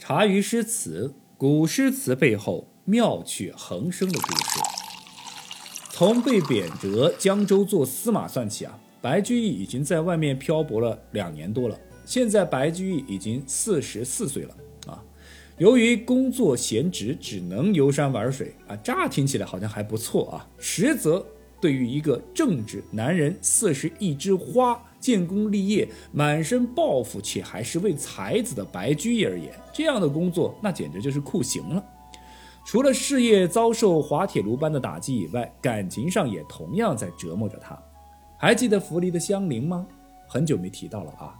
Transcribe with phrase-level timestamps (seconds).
[0.00, 4.60] 茶余诗词，古诗词背后妙趣横生的故事。
[5.90, 11.78] 从被贬谪江州做司马算起啊，白居易已经在外面漂泊了两年多了。
[12.06, 15.04] 现在白居易已经四十四岁了啊。
[15.58, 18.76] 由于工作闲职，只能游山玩水啊。
[18.76, 21.22] 乍听起来好像还不错啊，实则
[21.60, 24.82] 对于一个正直男人，四十一枝花。
[25.00, 31.84] 建功立业、满身抱负且还是位才子的白居易而言，这样的工作那简直就是酷刑了。
[32.66, 37.76] 除了事业遭受滑铁卢般的打击以外，感情上也同样在折磨着他。
[38.38, 39.86] 还记得涪陵的香菱吗？
[40.28, 41.34] 很久没提到了啊。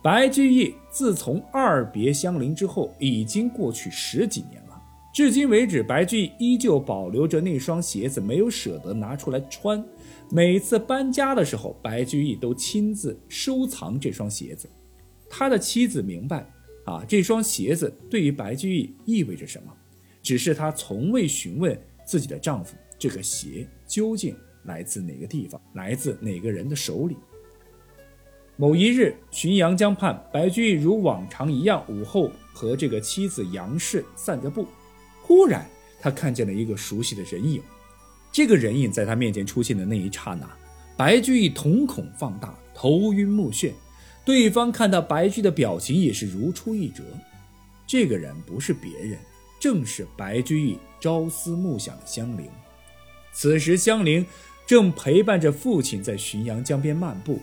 [0.00, 4.80] 白居易自从二别香菱之后，已经过去十几年了。
[5.12, 9.84] 至今为止，白居易依旧保留着那双鞋子，没有舍得拿出来穿。
[10.30, 14.68] 每次搬家的时候，白居易都亲自收藏这双鞋子。
[15.28, 16.46] 他的妻子明白，
[16.84, 19.72] 啊，这双鞋子对于白居易意味着什么，
[20.22, 27.16] 只是她从未询问自己的丈夫，这个鞋究竟来自哪个地方，来自哪个人的手里。
[28.56, 34.66] 某一日，浔阳江畔，白居易如往常一样，午后和这个妻子杨氏散着步，
[35.22, 35.66] 忽然
[36.00, 37.62] 他看见了一个熟悉的人影。
[38.30, 40.48] 这个人影在他面前出现的那一刹那，
[40.96, 43.72] 白居易瞳孔放大，头晕目眩。
[44.24, 47.02] 对方看到白居易的表情也是如出一辙。
[47.86, 49.18] 这个人不是别人，
[49.58, 52.46] 正是白居易朝思暮想的香菱。
[53.32, 54.24] 此时，香菱
[54.66, 57.40] 正陪伴着父亲在浔阳江边漫步。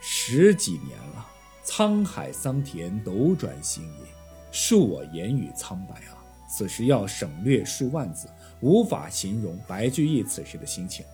[0.00, 1.26] 十几年了，
[1.64, 6.18] 沧海桑田，斗转星移，恕我言语苍白啊！
[6.48, 8.28] 此时要省略数万字。
[8.64, 11.04] 无法形容白居易此时的心情，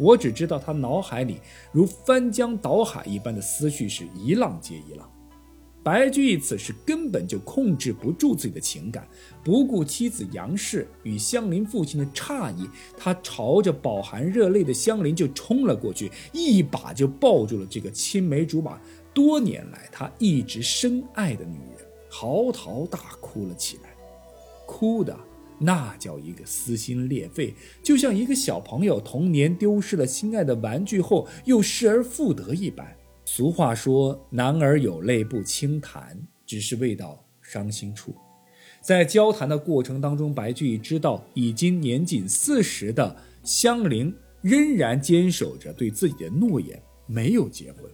[0.00, 5.08] 我只知道他脑海里如翻江倒海一般的思绪是一浪接一浪。
[5.84, 9.06] 白居易此时根本就控制不住自己的情感，
[9.44, 18.78] 不顾妻子杨氏与香菱父亲的诧异，他朝着饱含热泪的香菱就冲了过去，一把就抱住了这个青梅竹马
[19.14, 23.94] 多年来他一直深爱的女人，嚎啕大哭了起来，
[24.66, 25.16] 哭的。
[25.58, 27.52] 那叫一个撕心裂肺，
[27.82, 32.86] 就像一个小朋友童年丢失了心爱的玩具后又失而复得一般。
[33.24, 38.14] 俗话说：“男儿有泪不轻弹”，只是未到伤心处。
[38.80, 47.90] 在交谈的过程当中，白居易知道已经年仅四十的香菱仍然坚守着对自己的诺言，没有结婚，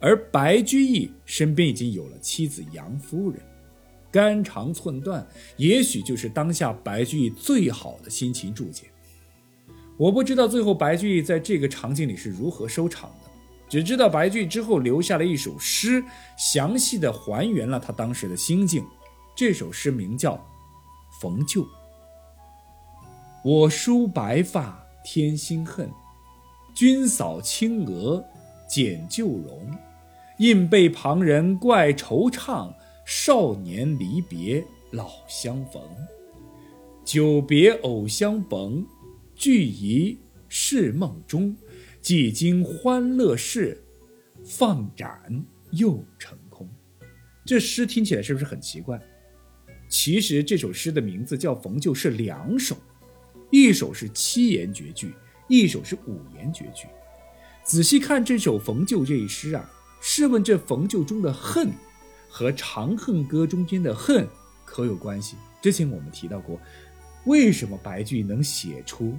[0.00, 3.40] 而白居易身边已经有了妻子杨夫人。
[4.12, 8.84] 肝肠寸断，也许就是当下白居易最好的心情注解。
[9.96, 13.30] 我不知道最后白居易在这个场景里是如何收场的，
[13.68, 16.04] 只知道白居易之后留下了一首诗，
[16.36, 18.84] 详细的还原了他当时的心境。
[19.34, 20.34] 这首诗名叫
[21.20, 21.62] 《逢旧》。
[23.42, 25.90] 我梳白发添新恨，
[26.74, 28.22] 君扫青娥
[28.68, 29.70] 减旧容，
[30.38, 32.72] 应被旁人怪惆怅。
[33.14, 35.82] 少年离别老相逢，
[37.04, 38.86] 久别偶相逢，
[39.34, 40.18] 俱疑
[40.48, 41.54] 是梦中。
[42.00, 43.84] 几经欢乐事，
[44.42, 46.66] 放盏又成空。
[47.44, 48.98] 这诗听起来是不是很奇怪？
[49.90, 52.74] 其实这首诗的名字叫《逢旧》，是两首，
[53.50, 55.12] 一首是七言绝句，
[55.48, 56.88] 一首是五言绝句。
[57.62, 61.68] 仔细看这首《逢旧》这一诗啊，试问这逢旧中的恨？
[62.34, 64.26] 和《长恨歌》中间的恨
[64.64, 65.36] 可有关系？
[65.60, 66.58] 之前我们提到过，
[67.26, 69.14] 为什么白居易能写出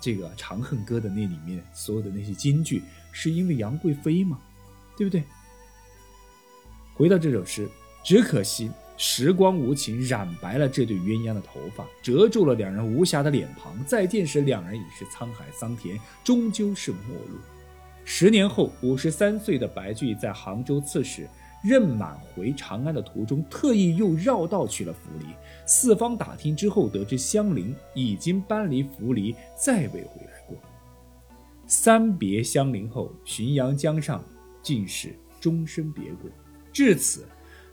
[0.00, 4.38] 这个《长恨歌》的那里面所有的那些金句，是因为杨贵妃吗？
[4.96, 5.24] 对不对？
[6.94, 7.68] 回到这首诗，
[8.04, 13.84] 只可惜时光无情，染白了这对鸳鸯的头发，遮住了两人无瑕的脸庞。
[13.84, 17.38] 再见时，两人已是沧海桑田，终究是陌路。
[18.04, 21.28] 十年后，五十三岁的白居易在杭州刺史。
[21.62, 25.28] 任满回长安的途中，特意又绕道去了涪陵。
[25.64, 30.56] 四方打听之后，得知香菱已经搬离涪陵，再未回来过。
[31.66, 34.22] 三别香菱后，浔阳江上
[34.60, 36.28] 竟是终身别过。
[36.72, 37.24] 至此，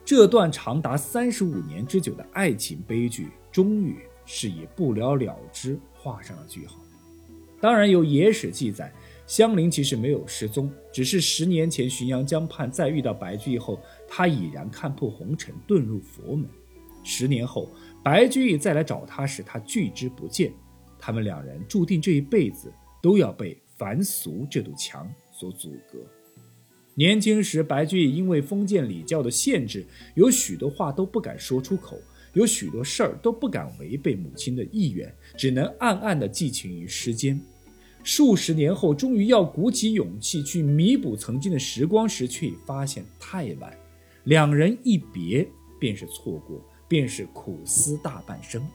[0.06, 6.76] 这段长达三十五年之久的爱情悲剧，终于是以不了了之画上了句号。
[7.60, 8.94] 当然，有野史记载。
[9.30, 16.50] 香菱其实没有失踪，只是十年前浔阳江畔再遇到白居易后，他已然看破红尘，遁入佛门。
[17.04, 17.70] 十年后，
[18.04, 20.52] 白居易再来找他时，他拒之不见。
[20.98, 22.74] 他们两人注定这一辈子
[23.04, 26.00] 都要被凡俗这堵墙所阻隔。
[26.96, 29.86] 年轻时，白居易因为封建礼教的限制，
[30.16, 32.00] 有许多话都不敢说出口，
[32.34, 37.40] 有许多事儿都不敢违背母亲的意愿，只能暗暗地寄情于诗间。
[38.04, 43.78] 数十年后，终于要鼓起勇气去弥补曾经的时光时，却已发现太晚。
[44.24, 45.48] 两人一别，
[45.80, 48.66] 便是错过，便是苦思大半生。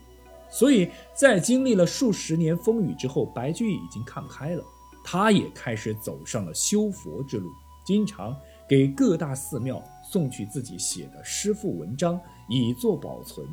[0.50, 4.65] 所以在经历了数十年风雨之后，白居易已经看开了，
[5.03, 7.50] 他也开始走上了修佛之路。
[7.85, 8.35] 经常
[8.69, 13.47] 给各大寺庙送去自己写的诗赋文章，以作保存。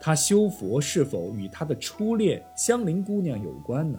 [0.00, 3.98] 他修佛是否与他的初恋香菱姑娘有关呢？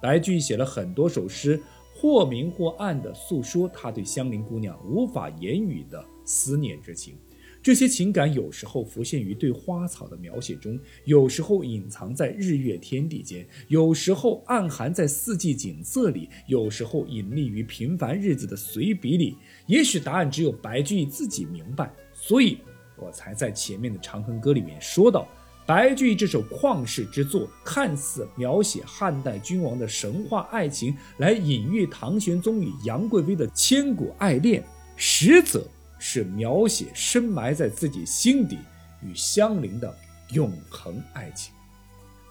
[0.00, 1.60] 白居易写了很多首诗，
[1.94, 7.14] 或明或暗地诉说他对香菱姑娘无法言语的思念之情。
[7.62, 19.36] 这些情感有时候浮现于对花草的描写中，有时候隐藏在日月天地间，有时候暗含在四季景色里，有时候隐匿于平凡日子的随笔里。
[19.66, 22.56] 也许答案只有白居易自己明白，所以
[22.96, 25.28] 我才在前面的《长恨歌》里面说到，
[25.70, 34.64] 白居易这首旷世之作，看似描写汉代君王的神话爱情，来隐喻唐玄宗与杨贵妃的千古爱恋，
[34.96, 35.64] 实则。
[36.02, 38.58] 是描写深埋在自己心底
[39.02, 39.94] 与香菱的
[40.30, 41.52] 永恒爱情。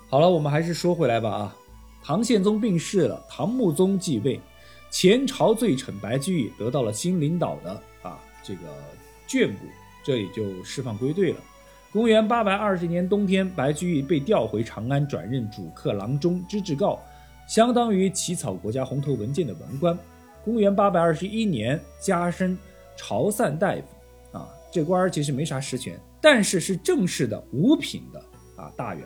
[0.09, 1.55] 好了，我们还是说回来吧啊，
[2.03, 4.41] 唐宪宗病逝了，唐穆宗继位，
[4.89, 7.71] 前朝罪臣白居易得到了新领导的
[8.01, 8.61] 啊这个
[9.29, 9.65] 眷顾，
[10.03, 11.39] 这里就释放归队了。
[11.91, 16.99] 公元八百二十年冬天，白居易被调回长安，转任主客郎中知制诰，
[17.47, 19.97] 相当于起草国家红头文件的文官。
[20.45, 22.57] 公元八百二十一年，加升。
[22.95, 28.19] 朝散大夫，啊，这官儿其实没啥实权，但是是正式的五品的
[28.61, 29.03] 啊大员。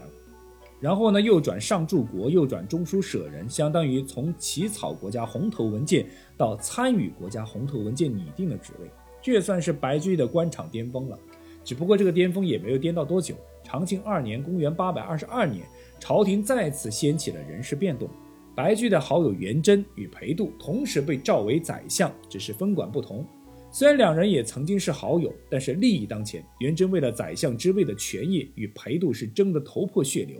[0.82, 8.90] 然后呢，又转上柱国，又转中书舍人，相当于从起草国家红头文件到参与国家红头文件拟定的职位，
[9.22, 11.18] 这也算是白居易的官场巅峰了。
[11.64, 13.36] 只不过这个巅峰也没有颠到多久。
[13.64, 15.66] 长庆二年（公元822年），
[16.00, 18.10] 朝廷再次掀起了人事变动，
[18.54, 23.26] 白居的好友元贞与裴度同时被召为宰相，只是分管不同。
[23.72, 30.38] 虽然两人也曾经是好友，但是利益当前，元贞为了宰相之位的权益，与裴度是争得头破血流。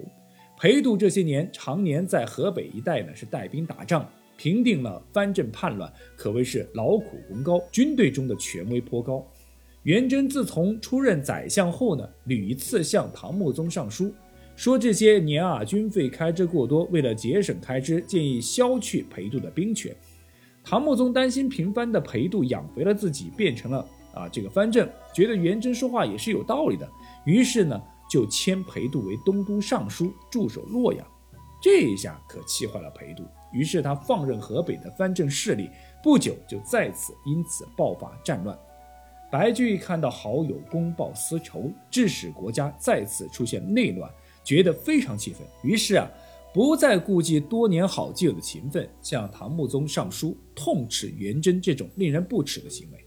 [0.60, 9.26] 裴度这些年常年在河北一带呢，是带兵打仗，平定了藩镇叛乱，可谓是劳苦功高，军队中的权威颇高。
[9.84, 14.14] 元贞自从出任宰相后呢，屡次向唐穆宗上书，
[14.56, 19.94] 说这些年啊，军费开支过多，为了节省开支，建议削去裴度的兵权。
[20.64, 26.90] 唐穆宗担心平藩的裴度养肥了自己，变成了啊这个藩镇，觉得元贞说话也是有道理的，
[27.26, 31.06] 于是呢就迁裴度为东都尚书，驻守洛阳。
[31.62, 35.70] 这一下可气坏了裴度，于是他放任河北的藩镇势力，
[36.02, 38.58] 不久就再次因此爆发战乱。
[39.34, 44.08] 白居易看到好友公报私仇，致使国家再次出现内乱，
[44.44, 46.08] 觉得非常气愤，于是啊。
[46.54, 53.04] 不再顾忌多年好基友的情分，向唐穆宗上书痛斥元贞这种令人不齿的行为。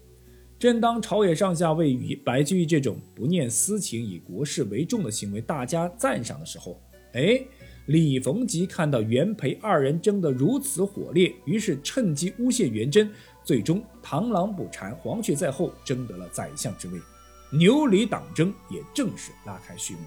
[0.59, 6.77] 正当朝野上下为于白居易这种不念私情、以国事为重的行为大加赞赏的时候，
[7.13, 7.39] 哎，
[7.85, 13.09] 李逢吉看到元培二人争得如此火烈，于是趁机诬陷元贞，
[13.47, 16.99] 最终螳螂捕蝉，黄雀在后，争得了宰相之位。
[17.49, 20.01] 牛李党争也正式拉开序幕。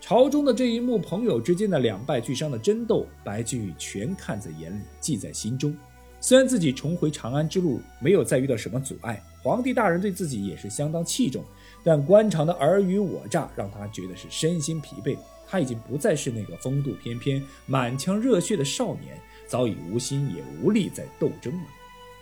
[0.00, 5.76] 朝中的这一幕，朋友之间的两败俱伤的争斗，白居易全看在眼里，记在心中。
[6.22, 11.44] 虽然自己重回长安之路没有再遇到什么阻碍，皇帝大人对自己也是相当器重，
[11.82, 15.18] 但官场的尔虞我诈让他觉得是身心疲惫。
[15.46, 21.64] 他已经不再是那个风度翩翩、满腔热血的少年，早已无心也无力再斗争了。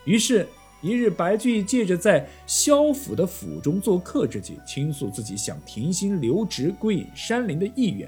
[0.05, 0.47] 于是。
[0.85, 8.05] 一日，白居易借着在萧府的府中做客之际，倾诉自己想停薪留职、归隐山林的意愿。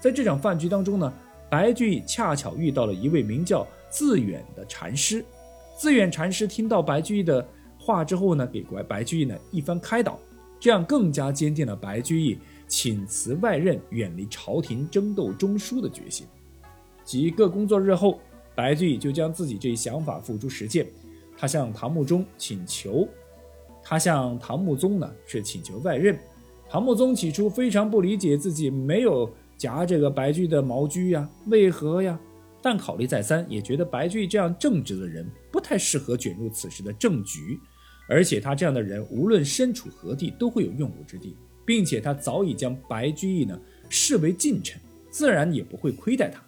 [0.00, 1.12] 在这场饭局当中呢，
[1.48, 5.24] 白居易恰巧遇到了一位名叫自远的禅师。
[5.78, 7.46] 自远禅师听到白居易的
[7.78, 10.18] 话之后呢，给白白居易呢一番开导，
[10.58, 12.36] 这样更加坚定了白居易
[12.66, 16.26] 请辞外任、远离朝廷争斗中枢的决心。
[17.04, 18.18] 几个工作日后，
[18.56, 20.84] 白居易就将自己这一想法付诸实践。
[21.36, 23.06] 他向唐穆宗请求，
[23.82, 26.18] 他向唐穆宗呢是请求外任。
[26.68, 32.18] 唐穆宗起初非常不理解自己没有夹这个白居易的毛驹呀，为何呀？
[32.62, 37.60] 但考虑再三，也觉得白居易这样正直的人不太适合卷入此时的政局，
[38.08, 43.56] 而且他这样的人无论身处何地都会有用武之地，并且他早已将白居易呢
[43.88, 46.42] 视为近臣，自然也不会亏待他。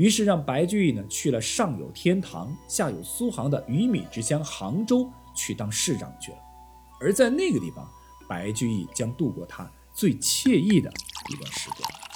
[0.00, 6.38] 于是让白居易呢去了上有天堂，下有苏杭的鱼米之乡杭州，去当市长去了。
[6.98, 7.86] 而在那个地方，
[8.26, 10.90] 白居易将度过他最惬意的
[11.30, 12.09] 一段时光。